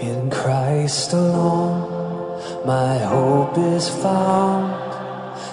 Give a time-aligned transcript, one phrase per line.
[0.00, 4.72] In Christ alone, my hope is found,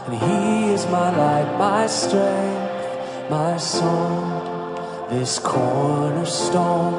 [0.08, 4.48] and He is my light, my strength, my song.
[5.10, 6.94] this cornerstone,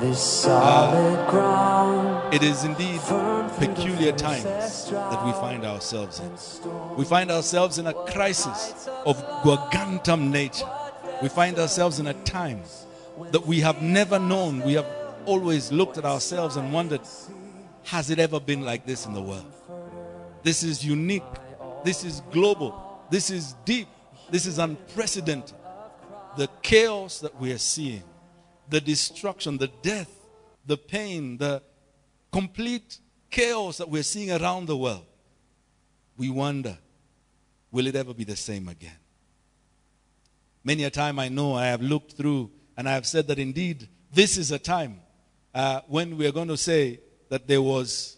[0.00, 2.34] this solid ground.
[2.34, 3.00] It is indeed
[3.58, 6.30] peculiar times that we find ourselves in.
[6.96, 10.68] We find ourselves in a crisis of gargantum nature.
[11.22, 12.62] We find ourselves in a time
[13.30, 14.62] that we have never known.
[14.62, 14.86] We have
[15.26, 17.00] always looked at ourselves and wondered,
[17.84, 19.52] has it ever been like this in the world?
[20.42, 21.22] This is unique.
[21.84, 23.02] This is global.
[23.10, 23.88] This is deep.
[24.30, 25.54] This is unprecedented.
[26.36, 28.02] The chaos that we are seeing,
[28.68, 30.10] the destruction, the death,
[30.66, 31.62] the pain, the
[32.32, 32.98] complete
[33.30, 35.06] chaos that we're seeing around the world,
[36.16, 36.78] we wonder,
[37.70, 38.96] will it ever be the same again?
[40.64, 43.88] Many a time I know I have looked through and I have said that indeed
[44.12, 45.00] this is a time
[45.54, 48.16] uh, when we are going to say that there was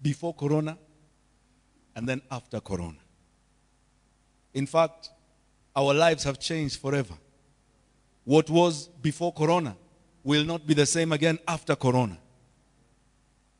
[0.00, 0.78] before Corona
[1.94, 2.98] and then after Corona.
[4.54, 5.10] In fact,
[5.76, 7.14] our lives have changed forever.
[8.24, 9.76] What was before Corona
[10.24, 12.18] will not be the same again after Corona.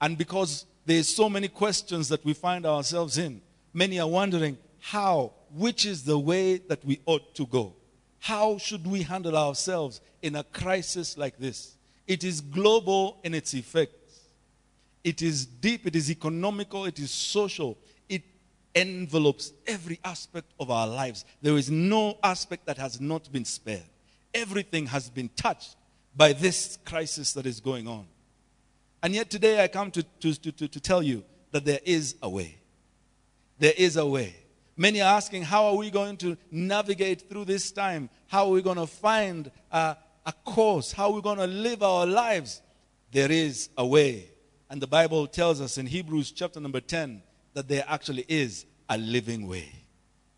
[0.01, 3.41] And because there's so many questions that we find ourselves in,
[3.73, 7.75] many are wondering how, which is the way that we ought to go?
[8.19, 11.77] How should we handle ourselves in a crisis like this?
[12.13, 14.21] It is global in its effects.
[15.03, 17.79] It is deep, it is economical, it is social.
[18.07, 18.23] It
[18.75, 21.25] envelopes every aspect of our lives.
[21.41, 23.89] There is no aspect that has not been spared.
[24.35, 25.77] Everything has been touched
[26.15, 28.05] by this crisis that is going on.
[29.03, 32.29] And yet today I come to, to, to, to, tell you that there is a
[32.29, 32.59] way.
[33.59, 34.37] There is a way.
[34.77, 38.11] Many are asking, how are we going to navigate through this time?
[38.27, 40.93] How are we going to find a, a course?
[40.93, 42.63] How we're we going to live our lives?
[43.11, 44.29] There is a way.
[44.71, 47.23] And the Bible tells us in Hebrews chapter number 10
[47.55, 49.71] that there actually is a living way.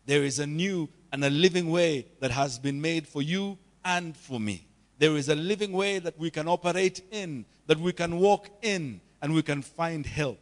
[0.05, 4.15] There is a new and a living way that has been made for you and
[4.15, 4.67] for me.
[4.97, 9.01] There is a living way that we can operate in, that we can walk in,
[9.21, 10.39] and we can find help.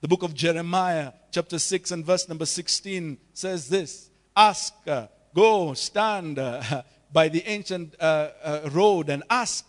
[0.00, 5.74] The book of Jeremiah, chapter 6 and verse number 16 says this Ask, uh, go,
[5.74, 6.82] stand uh,
[7.14, 9.64] by the ancient uh, uh, road and ask.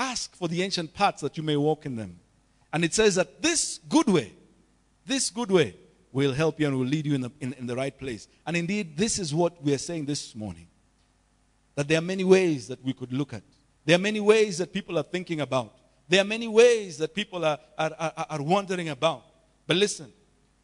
[0.00, 2.18] Ask for the ancient paths that you may walk in them.
[2.72, 4.32] And it says that this good way,
[5.04, 5.74] this good way
[6.12, 8.28] will help you and will lead you in the, in, in the right place.
[8.46, 10.68] And indeed, this is what we are saying this morning
[11.74, 13.42] that there are many ways that we could look at.
[13.84, 15.74] There are many ways that people are thinking about.
[16.08, 19.22] There are many ways that people are, are, are, are wondering about.
[19.66, 20.12] But listen,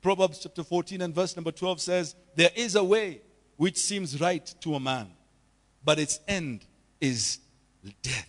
[0.03, 3.21] Proverbs chapter 14 and verse number 12 says, There is a way
[3.57, 5.09] which seems right to a man,
[5.85, 6.65] but its end
[7.01, 7.39] is
[8.03, 8.29] death.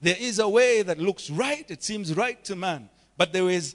[0.00, 3.74] There is a way that looks right, it seems right to man, but there is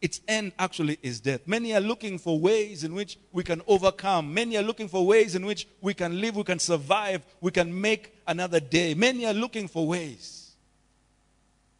[0.00, 1.46] its end actually is death.
[1.46, 4.32] Many are looking for ways in which we can overcome.
[4.32, 7.78] Many are looking for ways in which we can live, we can survive, we can
[7.78, 8.94] make another day.
[8.94, 10.52] Many are looking for ways.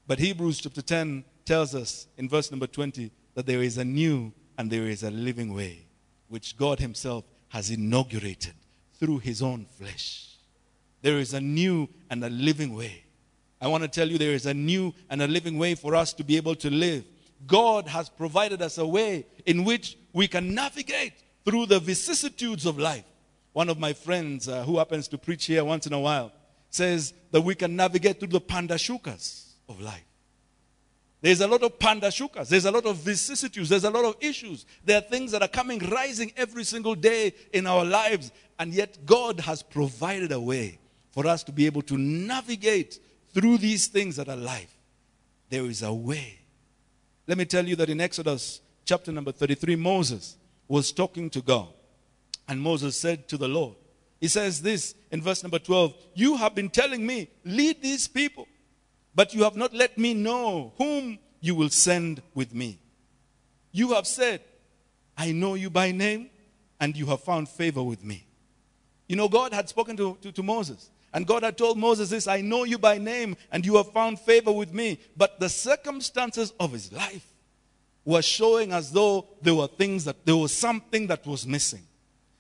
[0.06, 4.32] But Hebrews chapter 10 tells us in verse number 20 that there is a new
[4.58, 5.86] and there is a living way,
[6.28, 8.54] which God Himself has inaugurated
[8.98, 10.29] through His own flesh.
[11.02, 13.04] There is a new and a living way.
[13.60, 16.12] I want to tell you there is a new and a living way for us
[16.14, 17.04] to be able to live
[17.46, 22.78] God has provided us a way in which we can navigate through the vicissitudes of
[22.78, 23.04] life.
[23.52, 26.32] One of my friends uh, who happens to preach here once in a while
[26.68, 30.04] says that we can navigate through the pandashukas of life.
[31.22, 32.48] There's a lot of pandashukas.
[32.48, 33.68] There's a lot of vicissitudes.
[33.68, 34.64] There's a lot of issues.
[34.84, 38.32] There are things that are coming, rising every single day in our lives.
[38.58, 40.78] And yet, God has provided a way
[41.10, 42.98] for us to be able to navigate
[43.32, 44.74] through these things that are life.
[45.48, 46.40] There is a way
[47.30, 51.68] let me tell you that in Exodus chapter number 33, Moses was talking to God.
[52.48, 53.76] And Moses said to the Lord,
[54.20, 58.48] He says this in verse number 12 You have been telling me, lead these people,
[59.14, 62.80] but you have not let me know whom you will send with me.
[63.70, 64.40] You have said,
[65.16, 66.30] I know you by name,
[66.80, 68.26] and you have found favor with me.
[69.06, 70.89] You know, God had spoken to, to, to Moses.
[71.12, 74.20] And God had told Moses this I know you by name, and you have found
[74.20, 75.00] favor with me.
[75.16, 77.26] But the circumstances of his life
[78.04, 81.82] were showing as though there were things that there was something that was missing.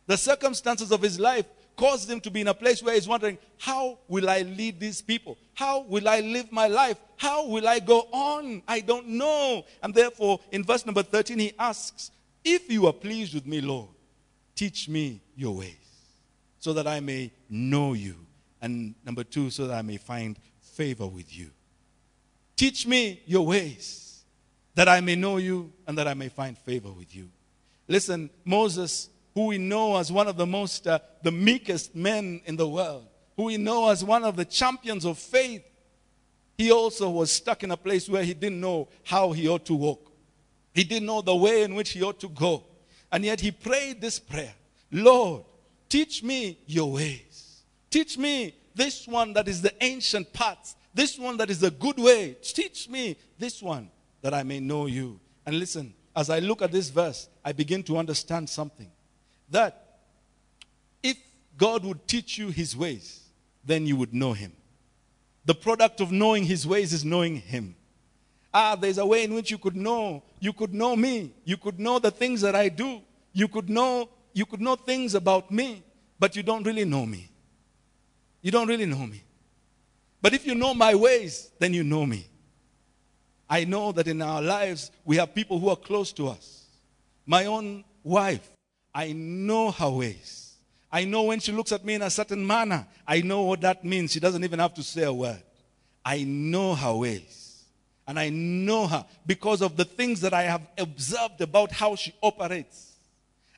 [0.06, 1.46] The circumstances of his life
[1.76, 5.02] caused him to be in a place where he's wondering, How will I lead these
[5.02, 5.36] people?
[5.54, 6.98] How will I live my life?
[7.16, 8.62] How will I go on?
[8.68, 9.64] I don't know.
[9.82, 12.10] And therefore, in verse number 13, he asks,
[12.44, 13.88] If you are pleased with me, Lord,
[14.54, 15.76] teach me your ways,
[16.58, 18.14] so that I may know you
[18.60, 21.50] and number two, so that I may find favor with you.
[22.56, 24.24] Teach me your ways,
[24.74, 27.30] that I may know you and that I may find favor with you.
[27.88, 32.56] Listen, Moses, who we know as one of the most, uh, the meekest men in
[32.56, 35.64] the world, who we know as one of the champions of faith,
[36.58, 39.74] he also was stuck in a place where he didn't know how he ought to
[39.74, 40.12] walk.
[40.74, 42.64] He didn't know the way in which he ought to go.
[43.10, 44.52] And yet he prayed this prayer
[44.92, 45.44] Lord,
[45.88, 47.29] teach me your ways.
[47.90, 51.98] Teach me this one that is the ancient path, this one that is the good
[51.98, 52.36] way.
[52.42, 53.90] Teach me this one
[54.22, 55.18] that I may know you.
[55.44, 58.90] And listen, as I look at this verse, I begin to understand something.
[59.50, 59.98] That
[61.02, 61.16] if
[61.56, 63.20] God would teach you his ways,
[63.64, 64.52] then you would know him.
[65.44, 67.74] The product of knowing his ways is knowing him.
[68.52, 70.22] Ah, there's a way in which you could know.
[70.38, 71.32] You could know me.
[71.44, 73.00] You could know the things that I do.
[73.32, 75.84] You could know, you could know things about me,
[76.18, 77.29] but you don't really know me.
[78.42, 79.22] You don't really know me.
[80.22, 82.26] But if you know my ways, then you know me.
[83.48, 86.66] I know that in our lives, we have people who are close to us.
[87.26, 88.48] My own wife,
[88.94, 90.54] I know her ways.
[90.92, 93.84] I know when she looks at me in a certain manner, I know what that
[93.84, 94.12] means.
[94.12, 95.42] She doesn't even have to say a word.
[96.04, 97.64] I know her ways.
[98.06, 102.12] And I know her because of the things that I have observed about how she
[102.22, 102.89] operates.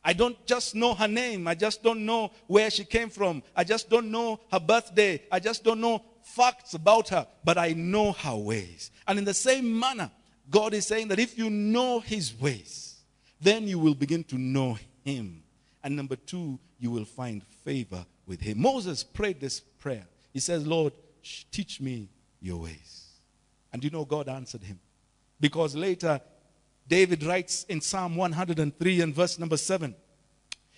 [0.05, 1.47] I don't just know her name.
[1.47, 3.43] I just don't know where she came from.
[3.55, 5.23] I just don't know her birthday.
[5.31, 7.27] I just don't know facts about her.
[7.45, 8.91] But I know her ways.
[9.07, 10.11] And in the same manner,
[10.51, 12.97] God is saying that if you know his ways,
[13.41, 15.43] then you will begin to know him.
[15.85, 18.61] And number two, you will find favor with him.
[18.61, 20.07] Moses prayed this prayer.
[20.33, 20.93] He says, Lord,
[21.51, 22.09] teach me
[22.41, 23.11] your ways.
[23.73, 24.81] And you know, God answered him.
[25.41, 26.21] Because later,
[26.89, 29.95] David writes in Psalm 103 and verse number 7,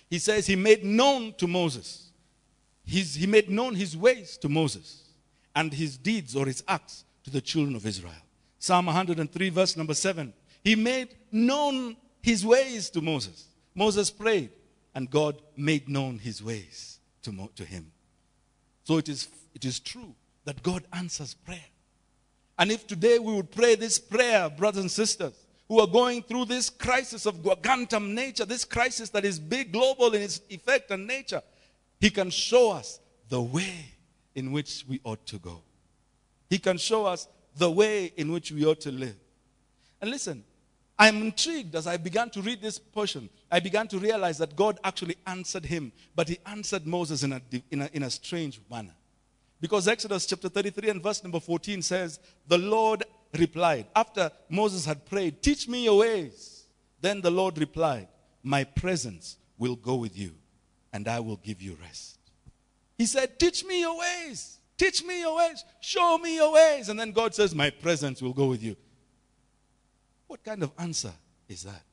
[0.09, 2.11] he says, He made known to Moses,
[2.85, 5.03] his, He made known his ways to Moses,
[5.55, 8.13] and his deeds or his acts to the children of Israel.
[8.59, 10.33] Psalm 103, verse number 7.
[10.63, 13.47] He made known his ways to Moses.
[13.73, 14.51] Moses prayed,
[14.93, 17.91] and God made known his ways to, Mo- to him.
[18.83, 20.15] So it is, it is true
[20.45, 21.65] that God answers prayer.
[22.57, 26.45] And if today we would pray this prayer, brothers and sisters, who are going through
[26.45, 31.07] this crisis of gargantum nature, this crisis that is big, global in its effect and
[31.07, 31.41] nature,
[31.99, 33.85] He can show us the way
[34.35, 35.61] in which we ought to go.
[36.49, 37.27] He can show us
[37.57, 39.15] the way in which we ought to live.
[40.01, 40.43] And listen,
[40.97, 43.29] I'm intrigued as I began to read this portion.
[43.51, 47.41] I began to realize that God actually answered him, but he answered Moses in a,
[47.71, 48.93] in a, in a strange manner.
[49.59, 53.03] Because Exodus chapter 33 and verse number 14 says, The Lord
[53.39, 56.65] replied, after Moses had prayed, Teach me your ways.
[57.01, 58.07] Then the Lord replied,
[58.43, 60.31] My presence will go with you,
[60.91, 62.17] and I will give you rest.
[62.97, 64.57] He said, Teach me your ways.
[64.77, 65.63] Teach me your ways.
[65.79, 66.89] Show me your ways.
[66.89, 68.75] And then God says, My presence will go with you.
[70.27, 71.13] What kind of answer
[71.47, 71.83] is that?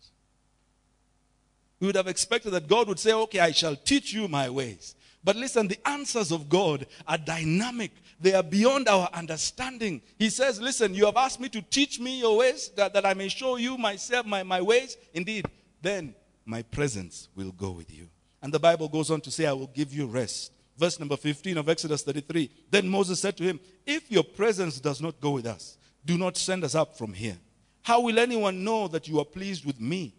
[1.81, 4.95] We would have expected that God would say, Okay, I shall teach you my ways.
[5.25, 7.93] But listen, the answers of God are dynamic.
[8.23, 10.01] They are beyond our understanding.
[10.17, 13.15] He says, Listen, you have asked me to teach me your ways, that, that I
[13.15, 14.97] may show you myself, my, my ways.
[15.13, 15.47] Indeed,
[15.83, 16.15] then
[16.47, 18.09] my presence will go with you.
[18.41, 20.53] And the Bible goes on to say, I will give you rest.
[20.79, 22.49] Verse number 15 of Exodus 33.
[22.71, 25.77] Then Moses said to him, If your presence does not go with us,
[26.07, 27.37] do not send us up from here.
[27.83, 30.15] How will anyone know that you are pleased with me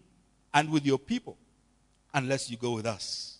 [0.52, 1.38] and with your people
[2.12, 3.33] unless you go with us?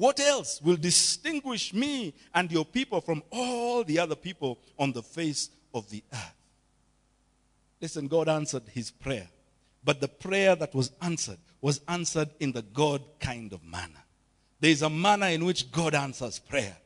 [0.00, 5.02] What else will distinguish me and your people from all the other people on the
[5.02, 6.34] face of the earth?
[7.82, 9.28] Listen, God answered his prayer.
[9.84, 14.02] But the prayer that was answered was answered in the God kind of manner.
[14.58, 16.78] There is a manner in which God answers prayer.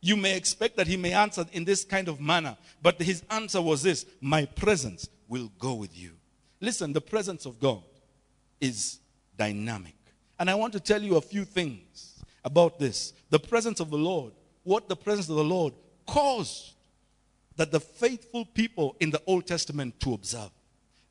[0.00, 3.62] You may expect that he may answer in this kind of manner, but his answer
[3.62, 6.10] was this My presence will go with you.
[6.60, 7.84] Listen, the presence of God
[8.60, 8.98] is
[9.36, 9.94] dynamic.
[10.40, 12.17] And I want to tell you a few things
[12.48, 13.12] about this.
[13.28, 14.32] The presence of the Lord,
[14.64, 15.74] what the presence of the Lord
[16.06, 16.72] caused
[17.56, 20.50] that the faithful people in the Old Testament to observe.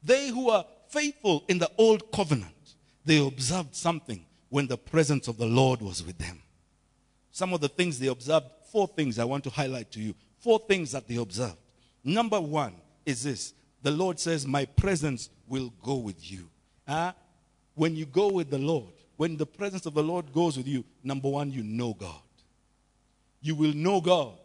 [0.02, 2.76] They who are faithful in the Old Covenant,
[3.06, 6.42] they observed something when the presence of the Lord was with them.
[7.32, 10.16] Some of the things they observed, four things I want to highlight to you.
[10.40, 11.58] Four things that they observed.
[12.04, 12.74] Number one
[13.06, 13.54] is this
[13.84, 16.50] the Lord says, My presence will go with you.
[16.88, 17.12] Uh,
[17.76, 20.86] when you go with the Lord, when the presence of the Lord goes with you,
[21.04, 22.22] number one, you know God.
[23.42, 24.38] You will know God.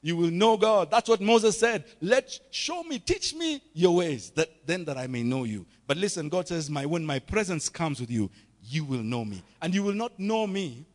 [0.00, 0.90] You will know God.
[0.90, 1.84] That's what Moses said.
[2.00, 5.66] Let show me, teach me your ways, that then that I may know you.
[5.86, 8.30] But listen, God says, my when my presence comes with you,
[8.62, 9.42] you will know me.
[9.60, 10.86] And you will not know me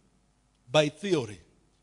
[0.72, 1.40] by theory.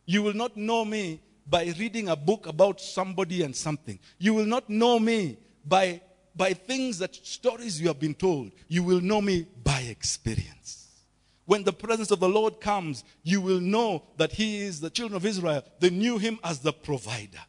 [0.07, 3.99] You will not know me by reading a book about somebody and something.
[4.19, 6.01] You will not know me by,
[6.35, 8.53] by things that stories you have been told.
[8.69, 10.80] You will know me by experience.
[11.51, 15.17] When the presence of the Lord comes, you will know that He is the children
[15.17, 15.65] of Israel.
[15.81, 17.41] They knew Him as the provider.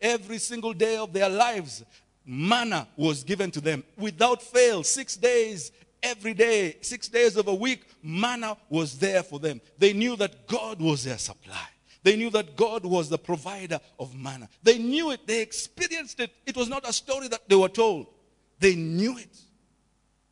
[0.00, 1.84] Every single day of their lives,
[2.26, 5.70] manna was given to them without fail, six days
[6.02, 9.60] every day, six days of a week, manna was there for them.
[9.78, 11.68] They knew that God was their supply.
[12.02, 14.48] They knew that God was the provider of manna.
[14.64, 15.28] They knew it.
[15.28, 16.32] They experienced it.
[16.44, 18.08] It was not a story that they were told.
[18.58, 19.38] They knew it.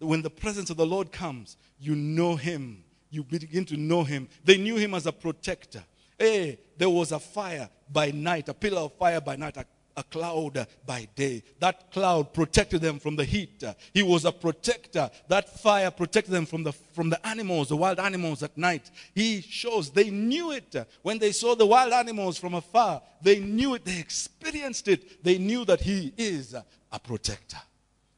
[0.00, 2.82] When the presence of the Lord comes, you know Him.
[3.16, 4.28] You begin to know Him.
[4.44, 5.82] They knew Him as a protector.
[6.18, 9.64] Hey, there was a fire by night, a pillar of fire by night, a
[9.96, 11.42] a cloud by day.
[11.58, 13.64] That cloud protected them from the heat.
[13.94, 15.10] He was a protector.
[15.28, 18.90] That fire protected them from the, from the animals, the wild animals at night.
[19.14, 20.76] He shows they knew it.
[21.00, 23.86] When they saw the wild animals from afar, they knew it.
[23.86, 25.24] They experienced it.
[25.24, 27.58] They knew that He is a protector.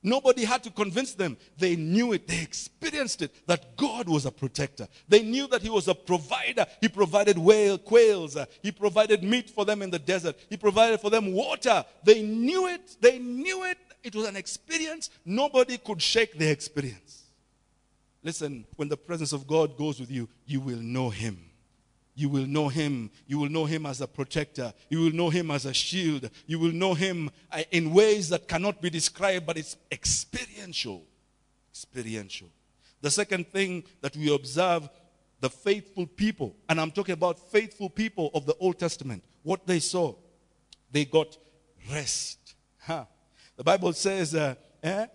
[0.02, 1.36] Nobody had to convince them.
[1.56, 2.28] They knew it.
[2.28, 4.86] They experienced it that God was a protector.
[5.08, 6.66] They knew that He was a provider.
[6.80, 8.36] He provided whale, quails.
[8.62, 10.36] He provided meat for them in the desert.
[10.48, 11.84] He provided for them water.
[12.04, 12.96] They knew it.
[13.00, 13.78] They knew it.
[14.04, 15.10] It was an experience.
[15.24, 17.24] Nobody could shake their experience.
[18.22, 21.47] Listen, when the presence of God goes with you, you will know Him
[22.18, 23.12] you will know him.
[23.28, 24.74] You will know him as a protector.
[24.88, 26.28] You will know him as a shield.
[26.48, 31.04] You will know him uh, in ways that cannot be described, but it's experiential.
[31.70, 32.48] Experiential.
[33.02, 34.88] The second thing that we observe
[35.38, 39.78] the faithful people, and I'm talking about faithful people of the Old Testament, what they
[39.78, 40.16] saw,
[40.90, 41.38] they got
[41.88, 42.56] rest.
[42.80, 43.04] Huh.
[43.56, 45.06] The Bible says, uh, eh,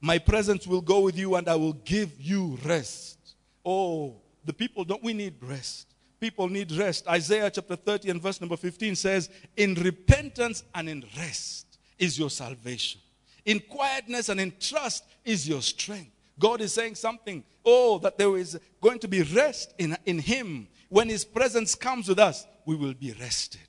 [0.00, 3.18] My presence will go with you and I will give you rest.
[3.66, 5.91] Oh, the people, don't we need rest?
[6.22, 7.08] People need rest.
[7.08, 12.30] Isaiah chapter 30 and verse number 15 says, In repentance and in rest is your
[12.30, 13.00] salvation.
[13.44, 16.12] In quietness and in trust is your strength.
[16.38, 17.42] God is saying something.
[17.64, 20.68] Oh, that there is going to be rest in, in Him.
[20.88, 23.60] When His presence comes with us, we will be rested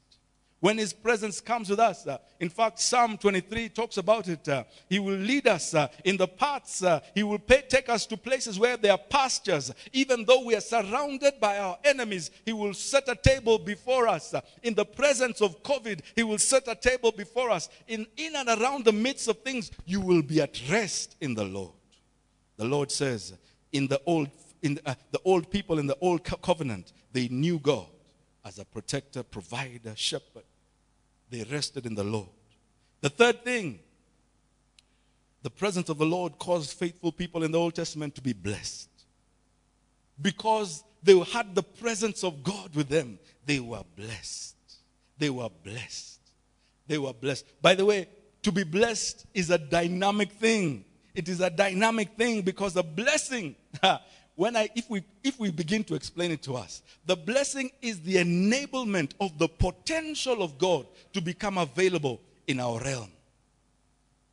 [0.64, 2.08] when his presence comes with us.
[2.08, 4.48] Uh, in fact, Psalm 23 talks about it.
[4.48, 6.82] Uh, he will lead us uh, in the paths.
[6.82, 9.74] Uh, he will pay, take us to places where there are pastures.
[9.92, 14.34] Even though we are surrounded by our enemies, he will set a table before us.
[14.34, 17.68] Uh, in the presence of COVID, he will set a table before us.
[17.90, 21.44] In, in and around the midst of things, you will be at rest in the
[21.44, 21.74] Lord.
[22.56, 23.34] The Lord says,
[23.74, 24.30] in the old,
[24.62, 27.88] in uh, the old people in the old covenant, they knew God
[28.46, 30.44] as a protector, provider, shepherd.
[31.34, 32.30] They rested in the Lord.
[33.02, 33.80] The third thing,
[35.42, 38.88] the presence of the Lord caused faithful people in the Old Testament to be blessed.
[40.22, 44.56] Because they had the presence of God with them, they were blessed.
[45.18, 46.20] They were blessed.
[46.86, 47.46] They were blessed.
[47.64, 48.10] By the way,
[48.44, 50.86] to be blessed is a dynamic thing.
[51.16, 53.56] It is a dynamic thing because the blessing
[54.36, 58.02] when I, if we, if we begin to explain it to us, the blessing is
[58.02, 63.12] the enablement of the potential of God to become available in our realm.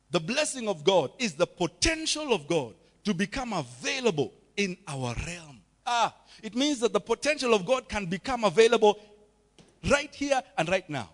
[0.09, 5.61] The blessing of God is the potential of God to become available in our realm.
[5.85, 8.99] Ah, it means that the potential of God can become available
[9.89, 11.09] right here and right now.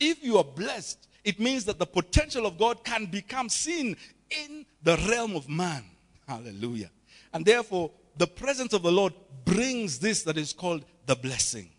[0.00, 3.96] If you are blessed, it means that the potential of God can become seen
[4.30, 5.84] in the realm of man.
[6.26, 6.90] Hallelujah.
[7.32, 11.70] And therefore, the presence of the Lord brings this that is called the blessing.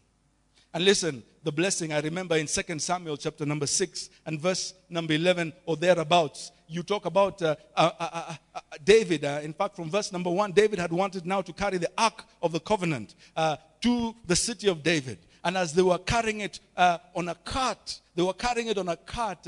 [0.74, 5.13] And listen, the blessing, I remember in 2 Samuel chapter number 6 and verse number
[5.13, 9.25] 11 or thereabouts, you talk about uh, uh, uh, uh David.
[9.25, 12.24] Uh, in fact, from verse number 1, David had wanted now to carry the ark
[12.41, 15.17] of the covenant uh, to the city of David.
[15.43, 18.98] And as they were carrying it on a cart, they were carrying it on a
[18.98, 19.48] cart.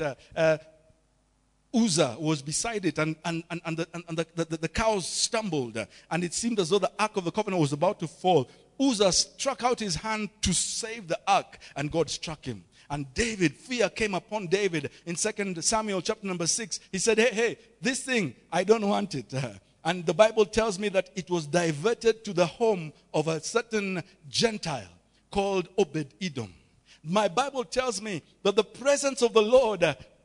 [1.74, 5.78] Uzzah was beside it, and, and, and, and, the, and the, the, the, cows stumbled,
[6.10, 8.48] and it seemed as though the ark of the covenant was about to fall.
[8.78, 12.64] Uzzah struck out his hand to save the ark, and God struck him.
[12.90, 16.80] And David, fear came upon David in 2 Samuel chapter number 6.
[16.90, 19.32] He said, Hey, hey, this thing, I don't want it.
[19.84, 24.04] And the Bible tells me that it was diverted to the home of a certain
[24.28, 24.86] Gentile
[25.28, 26.54] called Obed Edom.
[27.02, 29.82] My Bible tells me that the presence of the Lord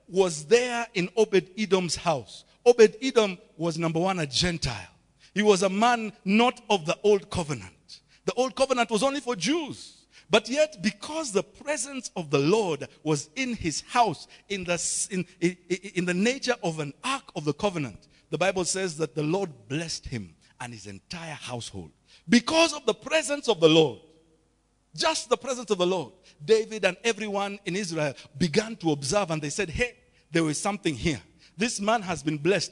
[0.07, 2.45] was there in Obed Edom's house.
[2.65, 4.89] Obed Edom was number one, a Gentile.
[5.33, 8.01] He was a man not of the old covenant.
[8.25, 9.97] The old covenant was only for Jews.
[10.29, 15.25] But yet, because the presence of the Lord was in his house, in the, in,
[15.39, 15.57] in,
[15.95, 19.49] in the nature of an ark of the covenant, the Bible says that the Lord
[19.69, 21.91] blessed him and his entire household.
[22.27, 23.99] Because of the presence of the Lord,
[24.95, 26.13] just the presence of the Lord.
[26.43, 29.95] David and everyone in Israel began to observe and they said, Hey,
[30.31, 31.21] there is something here.
[31.55, 32.71] This man has been blessed.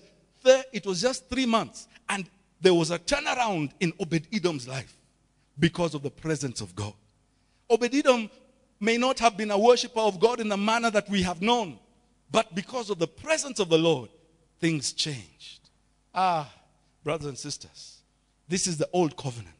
[0.72, 2.30] It was just three months, and
[2.62, 4.96] there was a turnaround in Obed Edom's life
[5.58, 6.94] because of the presence of God.
[7.70, 8.30] Obed Edom
[8.80, 11.80] may not have been a worshiper of God in the manner that we have known,
[12.30, 14.10] but because of the presence of the Lord,
[14.60, 15.70] things changed.
[16.14, 16.52] Ah,
[17.04, 18.04] brothers and sisters,
[18.48, 19.56] this is the old covenant.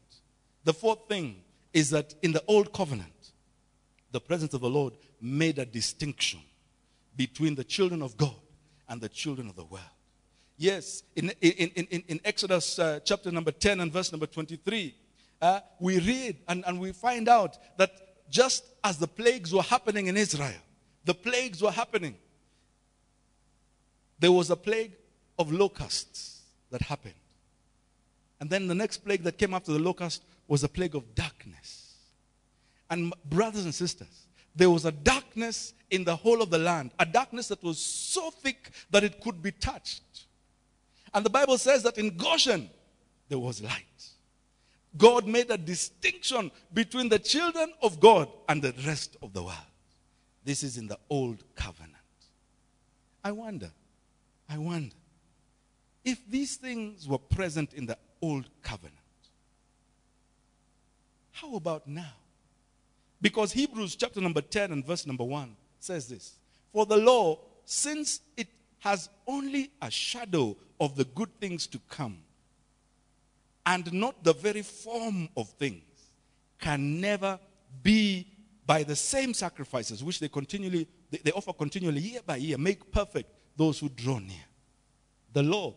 [0.64, 1.42] The fourth thing
[1.75, 3.34] is that in the old covenant,
[4.12, 6.39] the presence of the Lord made a distinction
[7.17, 8.39] between the children of God
[8.88, 9.84] and the children of the world.
[10.58, 14.96] Yes, in, in, in, in Exodus uh, chapter number 10 and verse number 23,
[15.41, 17.91] uh, we read and, and we find out that
[18.32, 20.62] just as the plagues were happening in Israel,
[21.03, 22.15] the plagues were happening.
[24.20, 24.94] There was a plague
[25.38, 26.41] of locusts
[26.72, 27.15] that happened.
[28.46, 31.96] And then the next plague that came after the locust was a plague of darkness.
[32.92, 37.08] And brothers and sisters, there was a darkness in the whole of the land, a
[37.08, 40.28] darkness that was so thick that it could be touched.
[41.12, 42.70] And the Bible says that in Goshen,
[43.30, 44.12] there was light.
[44.96, 49.58] God made a distinction between the children of God and the rest of the world.
[50.44, 51.96] This is in the old covenant.
[53.24, 53.72] I wonder,
[54.48, 54.94] I wonder,
[56.06, 58.95] if these things were present in the old covenant,
[61.31, 62.13] how about now?
[63.22, 66.36] Because Hebrews chapter number 10 and verse number 1 says this
[66.72, 68.48] For the law, since it
[68.79, 72.19] has only a shadow of the good things to come,
[73.65, 75.84] and not the very form of things,
[76.60, 77.39] can never
[77.84, 78.27] be
[78.65, 82.91] by the same sacrifices which they continually they, they offer continually year by year make
[82.91, 84.45] perfect those who draw near.
[85.34, 85.75] The law,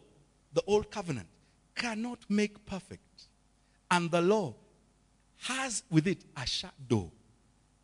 [0.53, 1.29] the old covenant,
[1.79, 3.03] cannot make perfect.
[3.91, 4.55] And the law
[5.43, 7.11] has with it a shadow.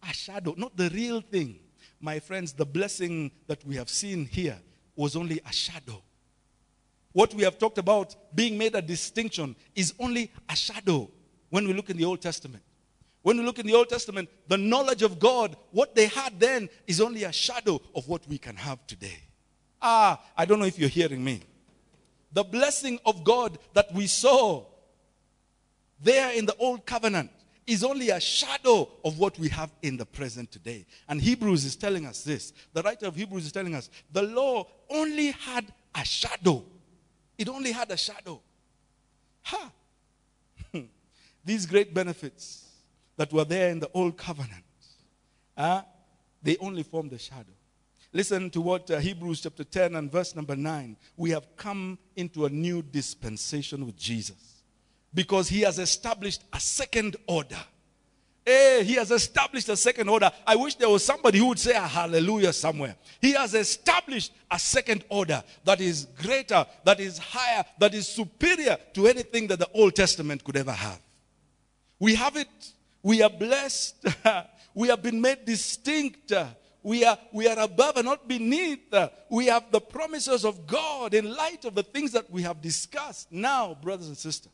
[0.08, 1.58] A shadow, not the real thing.
[2.00, 4.58] My friends, the blessing that we have seen here
[4.96, 6.02] was only a shadow.
[7.12, 11.08] What we have talked about being made a distinction is only a shadow
[11.48, 12.62] when we look in the Old Testament.
[13.22, 16.68] When we look in the Old Testament, the knowledge of God, what they had then,
[16.86, 19.16] is only a shadow of what we can have today.
[19.80, 21.40] Ah, I don't know if you're hearing me.
[22.34, 24.66] The blessing of God that we saw
[26.00, 27.30] there in the Old Covenant
[27.66, 30.84] is only a shadow of what we have in the present today.
[31.08, 32.52] And Hebrews is telling us this.
[32.74, 36.62] The writer of Hebrews is telling us the law only had a shadow
[37.36, 38.40] it only had a shadow.
[39.42, 39.72] Ha!
[41.44, 42.68] These great benefits
[43.16, 44.64] that were there in the old covenant,
[45.56, 45.82] uh,
[46.42, 47.53] they only formed a shadow.
[48.14, 50.96] Listen to what uh, Hebrews chapter 10 and verse number 9.
[51.16, 54.62] We have come into a new dispensation with Jesus
[55.12, 57.58] because he has established a second order.
[58.46, 60.30] Hey, he has established a second order.
[60.46, 62.94] I wish there was somebody who would say a hallelujah somewhere.
[63.20, 68.76] He has established a second order that is greater, that is higher, that is superior
[68.92, 71.00] to anything that the Old Testament could ever have.
[71.98, 72.72] We have it.
[73.02, 74.06] We are blessed.
[74.74, 76.32] we have been made distinct.
[76.84, 78.94] We are, we are above and not beneath.
[79.30, 83.32] We have the promises of God in light of the things that we have discussed.
[83.32, 84.52] Now, brothers and sisters,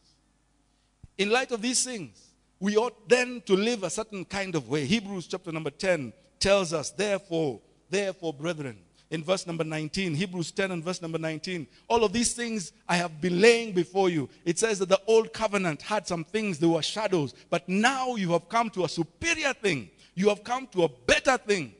[1.18, 4.86] in light of these things, we ought then to live a certain kind of way.
[4.86, 8.78] Hebrews chapter number 10 tells us, therefore, therefore, brethren,
[9.10, 12.94] in verse number 19, Hebrews 10 and verse number 19, all of these things I
[12.94, 14.28] have been laying before you.
[14.44, 18.30] It says that the old covenant had some things, they were shadows, but now you
[18.32, 19.90] have come to a superior thing.
[20.14, 21.74] You have come to a better thing.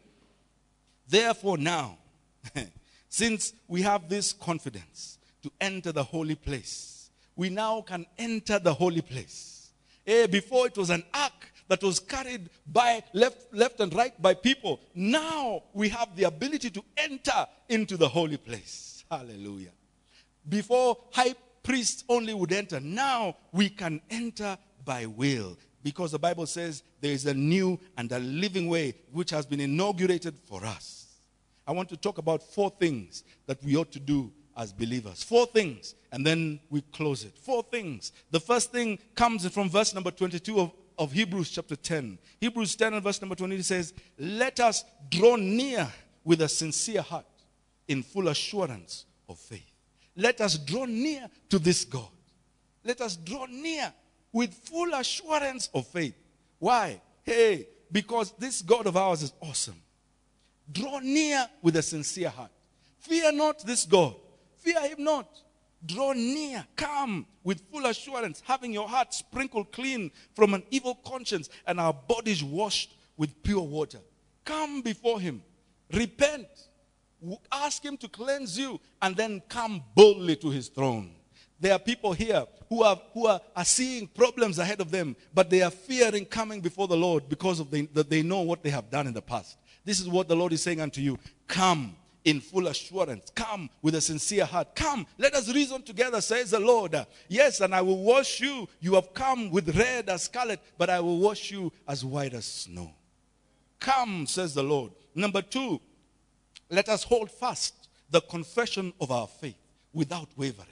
[1.11, 1.99] Therefore, now,
[3.09, 8.73] since we have this confidence to enter the holy place, we now can enter the
[8.73, 9.61] holy place
[10.11, 14.35] Eh, before it was an ark that was carried by left, left and right by
[14.35, 14.81] people.
[14.93, 19.05] Now we have the ability to enter into the holy place.
[19.09, 19.71] Hallelujah.
[20.49, 26.47] Before high priests only would enter, now we can enter by will because the Bible
[26.47, 31.00] says there is a new and a living way which has been inaugurated for us.
[31.71, 35.23] I want to talk about four things that we ought to do as believers.
[35.23, 37.39] Four things, and then we close it.
[37.39, 38.11] Four things.
[38.33, 42.19] The first thing comes from verse number 22 of, of Hebrews chapter 10.
[42.41, 45.87] Hebrews 10 and verse number 20 says, Let us draw near
[46.25, 47.25] with a sincere heart
[47.87, 49.71] in full assurance of faith.
[50.17, 52.09] Let us draw near to this God.
[52.83, 53.93] Let us draw near
[54.33, 56.17] with full assurance of faith.
[56.59, 57.01] Why?
[57.23, 59.81] Hey, because this God of ours is awesome.
[60.73, 62.51] Draw near with a sincere heart.
[62.99, 64.15] Fear not this God
[64.61, 65.27] Fear him not.
[65.85, 71.49] Draw near, come with full assurance, having your heart sprinkled clean from an evil conscience
[71.67, 74.01] and our bodies washed with pure water.
[74.45, 75.43] Come before him,
[75.91, 76.49] repent,
[77.53, 81.13] Ask Him to cleanse you and then come boldly to His throne.
[81.59, 85.51] There are people here who, are, who are, are seeing problems ahead of them, but
[85.51, 88.71] they are fearing coming before the Lord because of the, that they know what they
[88.71, 89.59] have done in the past.
[89.85, 91.19] This is what the Lord is saying unto you.
[91.49, 93.31] Come in full assurance.
[93.35, 94.75] Come with a sincere heart.
[94.75, 96.95] Come, let us reason together, says the Lord.
[97.29, 98.69] Yes, and I will wash you.
[98.81, 102.45] You have come with red as scarlet, but I will wash you as white as
[102.45, 102.93] snow.
[103.79, 104.93] Come, says the Lord.
[105.15, 105.81] Number two,
[106.69, 109.57] let us hold fast the confession of our faith
[109.93, 110.69] without wavering.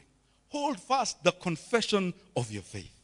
[0.51, 2.98] Hold fast the confession of your faith.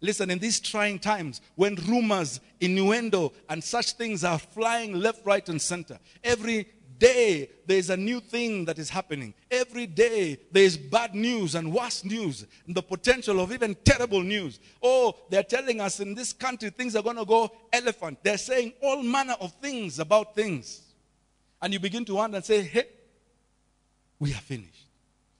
[0.00, 5.46] Listen, in these trying times, when rumors, innuendo, and such things are flying left, right,
[5.48, 6.66] and center, every
[6.98, 9.34] day there's a new thing that is happening.
[9.50, 14.60] Every day there's bad news and worse news, and the potential of even terrible news.
[14.82, 18.18] Oh, they're telling us in this country things are going to go elephant.
[18.22, 20.82] They're saying all manner of things about things.
[21.60, 22.84] And you begin to wonder and say, hey,
[24.18, 24.86] we are finished.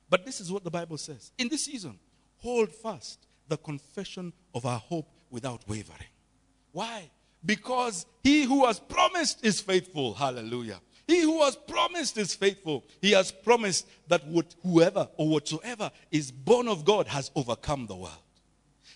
[0.08, 1.30] But this is what the Bible says.
[1.38, 1.98] In this season,
[2.38, 5.98] hold fast the confession of our hope without wavering.
[6.72, 7.10] Why?
[7.44, 10.14] Because he who has promised is faithful.
[10.14, 10.80] Hallelujah.
[11.06, 12.84] He who has promised is faithful.
[13.00, 14.22] He has promised that
[14.62, 18.22] whoever or whatsoever is born of God has overcome the world.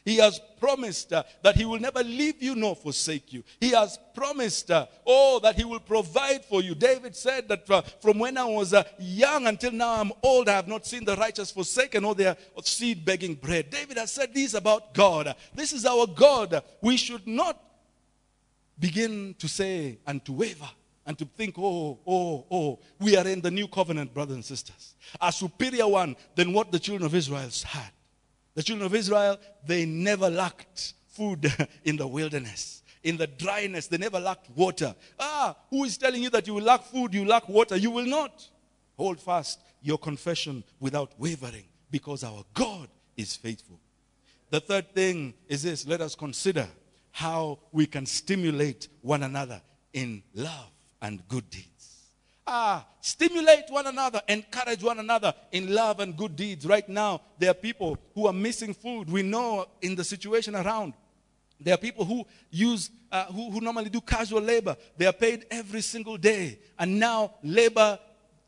[0.04, 3.42] He has promised uh, that He will never leave you nor forsake you.
[3.58, 6.74] He has promised, uh, oh, that He will provide for you.
[6.74, 10.56] David said that uh, from when I was uh, young until now I'm old, I
[10.56, 13.70] have not seen the righteous forsaken or their seed begging bread.
[13.70, 15.34] David has said this about God.
[15.54, 16.62] This is our God.
[16.82, 17.62] We should not
[18.78, 20.68] begin to say and to waver
[21.06, 24.94] and to think, oh, oh, oh, we are in the new covenant, brothers and sisters.
[25.20, 27.90] A superior one than what the children of Israel had.
[28.54, 31.52] The children of Israel, they never lacked food
[31.84, 32.82] in the wilderness.
[33.02, 34.94] In the dryness, they never lacked water.
[35.18, 37.76] Ah, who is telling you that you will lack food, you lack water?
[37.76, 38.48] You will not.
[38.96, 43.78] Hold fast your confession without wavering because our God is faithful.
[44.50, 46.66] The third thing is this let us consider
[47.10, 49.60] how we can stimulate one another
[49.92, 50.70] in love
[51.02, 51.73] and good deeds.
[52.46, 56.66] Ah, stimulate one another, encourage one another in love and good deeds.
[56.66, 59.10] Right now, there are people who are missing food.
[59.10, 60.92] We know in the situation around.
[61.58, 64.76] There are people who use, uh, who, who normally do casual labor.
[64.98, 66.58] They are paid every single day.
[66.78, 67.98] And now labor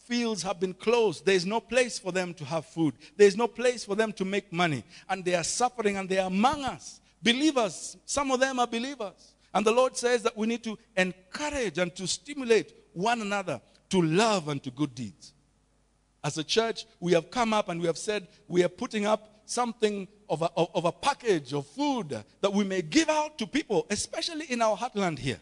[0.00, 1.24] fields have been closed.
[1.24, 2.94] There is no place for them to have food.
[3.16, 4.84] There is no place for them to make money.
[5.08, 7.00] And they are suffering and they are among us.
[7.22, 9.34] Believers, some of them are believers.
[9.54, 14.02] And the Lord says that we need to encourage and to stimulate one another to
[14.02, 15.32] love and to good deeds.
[16.24, 19.42] As a church, we have come up and we have said we are putting up
[19.44, 23.86] something of a, of a package of food that we may give out to people,
[23.90, 25.38] especially in our heartland here.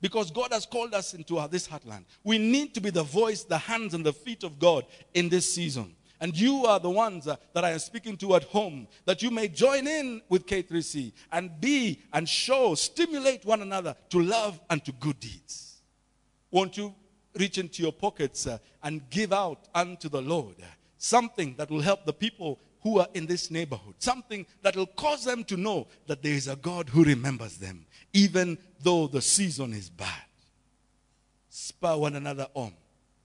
[0.00, 2.04] Because God has called us into our, this heartland.
[2.24, 5.52] We need to be the voice, the hands, and the feet of God in this
[5.54, 5.94] season.
[6.20, 9.30] And you are the ones uh, that I am speaking to at home, that you
[9.30, 14.84] may join in with K3C and be and show, stimulate one another to love and
[14.84, 15.82] to good deeds.
[16.50, 16.94] Won't you
[17.36, 20.56] reach into your pockets uh, and give out unto the Lord
[20.98, 25.24] something that will help the people who are in this neighborhood, something that will cause
[25.24, 29.72] them to know that there is a God who remembers them, even though the season
[29.72, 30.08] is bad.
[31.48, 32.72] Spur one another on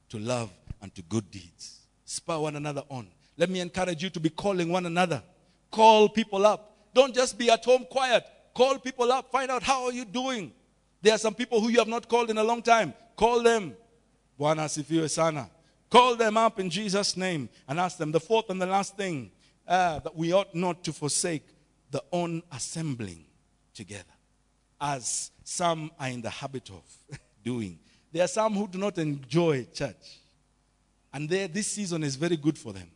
[0.10, 0.50] to love
[0.82, 1.82] and to good deeds.
[2.06, 3.08] Spur one another on.
[3.38, 5.22] Let me encourage you to be calling one another.
[5.72, 6.78] Call people up.
[6.94, 8.24] Don't just be at home quiet.
[8.54, 9.32] Call people up.
[9.32, 10.52] Find out how are you doing.
[11.02, 12.94] There are some people who you have not called in a long time.
[13.16, 13.76] Call them.
[14.40, 15.50] Bwana asifiwe sana.
[15.90, 18.12] Call them up in Jesus' name and ask them.
[18.12, 19.32] The fourth and the last thing
[19.68, 21.44] uh, that we ought not to forsake
[21.92, 23.26] the own assembling
[23.74, 24.04] together,
[24.80, 27.80] as some are in the habit of doing.
[28.12, 30.20] There are some who do not enjoy church,
[31.12, 32.90] and this season is very good for them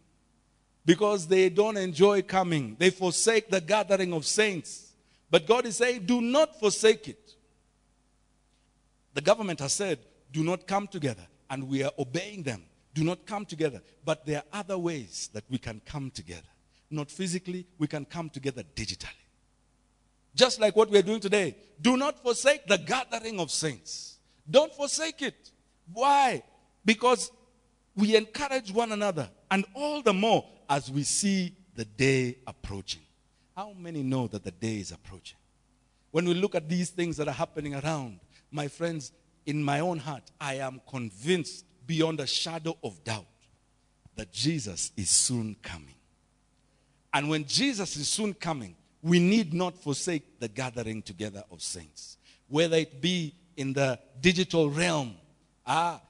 [0.86, 2.76] because they don't enjoy coming.
[2.80, 4.92] They forsake the gathering of saints.
[5.32, 7.34] But God is saying, do not forsake it.
[9.16, 10.00] The government has said,
[10.32, 12.64] do not come together and we are obeying them.
[12.96, 13.80] Do not come together.
[14.04, 16.42] But there are other ways that we can come together.
[16.90, 19.24] Not physically, we can come together digitally.
[20.34, 21.56] Just like what we are doing today.
[21.80, 24.18] Do not forsake the gathering of saints.
[24.50, 25.52] Don't forsake it.
[25.94, 26.42] Why?
[26.84, 27.32] Because
[27.96, 33.04] we encourage one another, and all the more as we see the day approaching.
[33.56, 35.38] How many know that the day is approaching?
[36.10, 38.20] When we look at these things that are happening around,
[38.52, 39.12] my friends,
[39.46, 43.26] in my own heart, I am convinced beyond a shadow of doubt
[44.16, 45.96] that Jesus is soon coming.
[47.14, 52.18] And when Jesus is soon coming, we need not forsake the gathering together of saints,
[52.48, 55.16] whether it be in the digital realm.
[55.66, 56.02] Ah,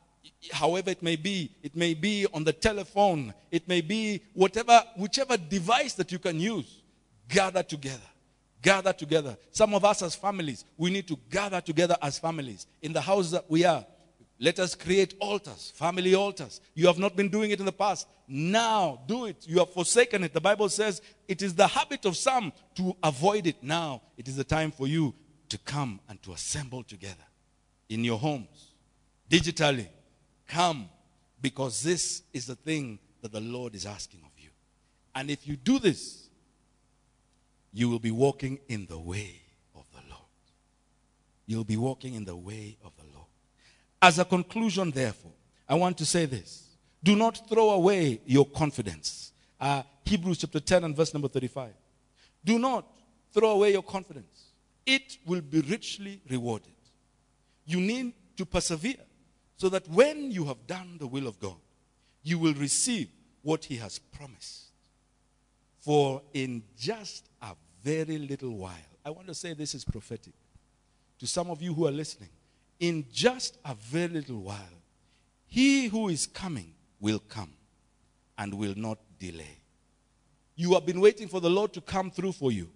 [0.52, 5.38] however it may be it may be on the telephone it may be whatever whichever
[5.38, 6.82] device that you can use
[7.30, 8.00] gather together
[8.64, 9.38] gather together.
[9.52, 12.66] Some of us as families we need to gather together as families.
[12.82, 13.86] In the house that we are
[14.40, 16.60] let us create altars family altars.
[16.74, 18.08] You have not been doing it in the past.
[18.28, 19.46] Now do it.
[19.48, 20.34] You have forsaken it.
[20.34, 23.62] The bible says it is the habit of some to avoid it.
[23.62, 25.14] Now it is the time for you
[25.50, 27.24] to come and to assemble together
[27.90, 28.72] in your homes
[29.30, 29.88] digitally.
[30.48, 30.90] Come,
[31.42, 34.50] because this is the thing that the Lord is asking of you.
[35.16, 36.23] And if you do this,
[37.74, 39.42] you will be walking in the way
[39.76, 40.22] of the Lord.
[41.48, 43.28] You'll be walking in the way of the Lord.
[44.02, 45.32] As a conclusion, therefore,
[45.68, 46.64] I want to say this
[47.04, 49.34] do not throw away your confidence.
[49.60, 51.74] Uh, Hebrews chapter 10 and verse number 35.
[52.46, 52.86] Do not
[53.34, 54.52] throw away your confidence,
[54.86, 56.72] it will be richly rewarded.
[57.66, 58.96] You need to persevere
[59.58, 61.56] so that when you have done the will of God,
[62.22, 63.10] you will receive
[63.42, 64.66] what He has promised.
[65.80, 67.28] For in just
[67.84, 68.74] very little while,
[69.06, 70.34] I want to say this is prophetic
[71.20, 72.30] to some of you who are listening.
[72.80, 74.82] In just a very little while,
[75.48, 77.54] He who is coming will come
[78.38, 79.60] and will not delay.
[80.56, 82.70] You have been waiting for the Lord to come through for you.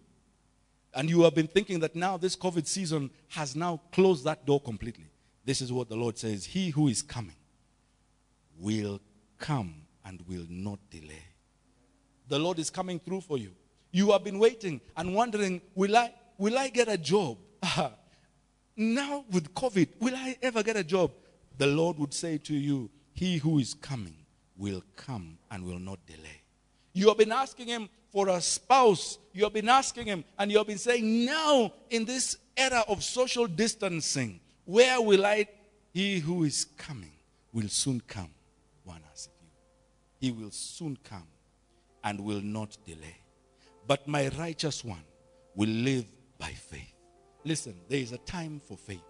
[0.94, 4.60] And you have been thinking that now this COVID season has now closed that door
[4.60, 5.08] completely.
[5.46, 7.36] This is what the Lord says He who is coming
[8.60, 9.00] will
[9.38, 11.24] come and will not delay.
[12.28, 13.52] The Lord is coming through for you.
[13.92, 17.38] You have been waiting and wondering, will I, will I get a job?
[18.78, 21.12] now with COVID, will I ever get a job?
[21.58, 24.16] The Lord would say to you, He who is coming
[24.56, 26.42] will come and will not delay.
[26.94, 29.18] You have been asking Him for a spouse.
[29.34, 33.04] You have been asking Him, and you have been saying, now in this era of
[33.04, 35.48] social distancing, where will I?
[35.94, 37.14] He who is coming
[37.54, 38.30] will soon come.
[38.84, 39.48] One asks you.
[40.20, 41.28] He will soon come
[42.04, 43.18] and will not delay.
[43.88, 45.04] But my righteous one
[45.56, 46.06] will live
[46.38, 46.94] by faith.
[47.46, 49.02] Listen, there is a time for faith.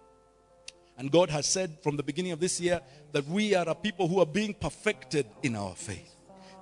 [0.96, 2.80] And God has said from the beginning of this year
[3.12, 6.14] that we are a people who are being perfected in our faith.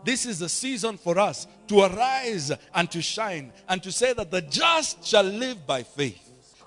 [0.05, 4.31] This is the season for us to arise and to shine and to say that
[4.31, 6.23] the just shall live by faith.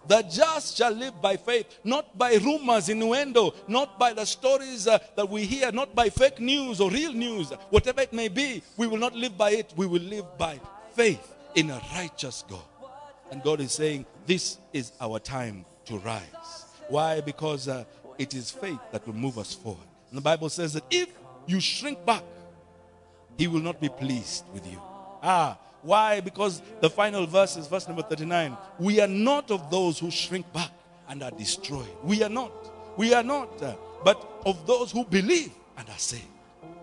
[0.08, 4.98] The just shall live by faith, not by rumors, innuendo, not by the stories uh,
[5.16, 8.64] that we hear, not by fake news or real news, whatever it may be.
[8.78, 9.74] We will not live by it.
[9.76, 10.60] We will live by
[10.96, 12.64] faith in a righteous God.
[13.32, 16.66] And God is saying, This is our time to rise.
[16.88, 17.22] Why?
[17.22, 17.86] Because uh,
[18.18, 19.88] it is faith that will move us forward.
[20.10, 21.10] And the Bible says that if
[21.46, 22.24] you shrink back,
[23.38, 24.82] He will not be pleased with you.
[25.22, 26.20] Ah, why?
[26.20, 28.58] Because the final verse is verse number 39.
[28.80, 30.72] We are not of those who shrink back
[31.08, 31.90] and are destroyed.
[32.04, 32.52] We are not.
[32.98, 33.62] We are not.
[33.62, 36.24] Uh, but of those who believe and are saved.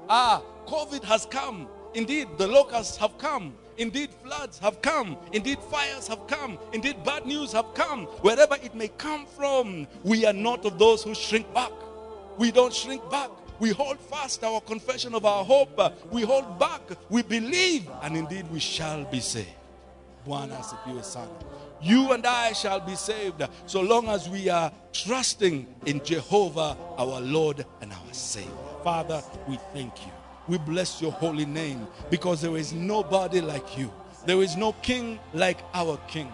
[0.09, 1.69] Ah, COVID has come.
[1.95, 3.55] Indeed, the locusts have come.
[3.79, 5.17] Indeed, floods have come.
[5.33, 6.59] Indeed, fires have come.
[6.73, 8.07] Indeed, bad news have come.
[8.23, 11.73] Wherever it may come from, we are not of those who shrink back.
[12.39, 13.31] We don't shrink back.
[13.59, 15.81] We hold fast our confession of our hope.
[16.11, 16.83] We hold back.
[17.09, 17.89] We believe.
[18.03, 19.49] And indeed, we shall be saved.
[21.83, 27.21] You and I shall be saved so long as we are trusting in Jehovah, our
[27.21, 28.51] Lord and our Savior.
[28.83, 30.13] Father, we thank you.
[30.49, 33.91] We bless your holy name because there is nobody like you.
[34.27, 36.31] There is no king like our king.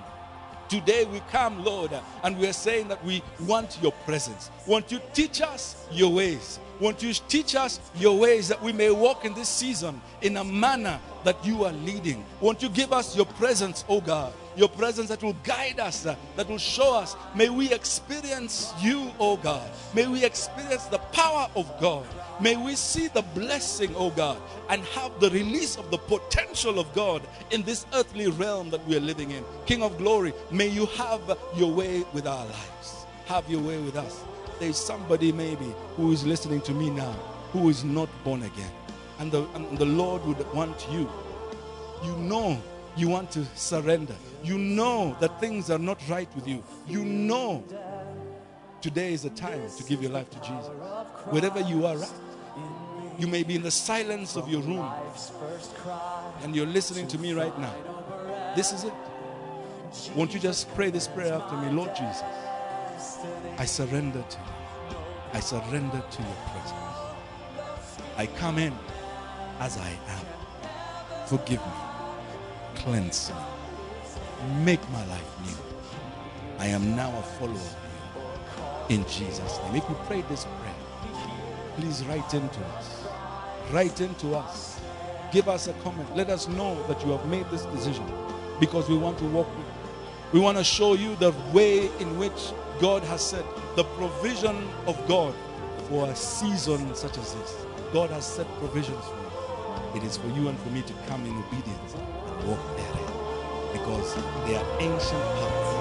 [0.68, 1.90] Today we come, Lord,
[2.24, 4.50] and we are saying that we want your presence.
[4.66, 6.58] Want you teach us your ways.
[6.80, 10.44] Won't you teach us your ways that we may walk in this season in a
[10.44, 12.24] manner that you are leading?
[12.40, 14.32] Won't you give us your presence, oh God?
[14.56, 17.16] Your presence that will guide us, uh, that will show us.
[17.34, 19.70] May we experience you, oh God.
[19.94, 22.06] May we experience the power of God.
[22.40, 24.38] May we see the blessing, oh God,
[24.68, 28.96] and have the release of the potential of God in this earthly realm that we
[28.96, 29.44] are living in.
[29.66, 31.20] King of glory, may you have
[31.56, 33.06] your way with our lives.
[33.26, 34.24] Have your way with us
[34.62, 37.10] there's somebody maybe who is listening to me now
[37.52, 38.70] who is not born again.
[39.18, 41.10] And the, and the Lord would want you.
[42.04, 42.62] You know
[42.96, 44.14] you want to surrender.
[44.42, 46.62] You know that things are not right with you.
[46.86, 47.64] You know
[48.80, 50.68] today is the time to give your life to Jesus.
[51.30, 51.96] Wherever you are
[53.18, 54.90] you may be in the silence of your room
[56.42, 57.74] and you're listening to me right now.
[58.56, 58.92] This is it.
[60.16, 61.70] Won't you just pray this prayer after me?
[61.70, 62.22] Lord Jesus,
[63.58, 64.96] I surrender to you.
[65.34, 66.72] I surrender to your presence.
[68.16, 68.74] I come in
[69.60, 71.26] as I am.
[71.26, 71.72] Forgive me.
[72.74, 73.61] Cleanse me.
[74.64, 75.56] Make my life new.
[76.58, 77.76] I am now a follower of
[78.88, 78.96] you.
[78.96, 79.76] In Jesus' name.
[79.76, 80.74] If you pray this prayer,
[81.76, 83.04] please write into us.
[83.70, 84.80] Write into us.
[85.32, 86.14] Give us a comment.
[86.16, 88.04] Let us know that you have made this decision
[88.58, 89.72] because we want to walk with you.
[90.32, 93.44] We want to show you the way in which God has said
[93.76, 95.34] the provision of God
[95.88, 97.66] for a season such as this.
[97.92, 100.00] God has set provisions for you.
[100.00, 103.11] It is for you and for me to come in obedience and walk therein
[103.84, 104.14] because
[104.46, 105.72] they are ancient paths